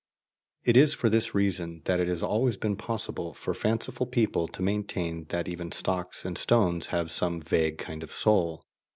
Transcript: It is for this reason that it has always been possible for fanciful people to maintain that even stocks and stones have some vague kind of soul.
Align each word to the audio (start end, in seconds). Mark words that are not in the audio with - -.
It 0.63 0.75
is 0.75 0.95
for 0.95 1.11
this 1.11 1.35
reason 1.35 1.83
that 1.85 1.99
it 1.99 2.07
has 2.07 2.23
always 2.23 2.57
been 2.57 2.75
possible 2.75 3.33
for 3.35 3.53
fanciful 3.53 4.07
people 4.07 4.47
to 4.47 4.63
maintain 4.63 5.25
that 5.25 5.47
even 5.47 5.71
stocks 5.71 6.25
and 6.25 6.39
stones 6.39 6.87
have 6.87 7.11
some 7.11 7.39
vague 7.39 7.77
kind 7.77 8.01
of 8.01 8.11
soul. 8.11 8.63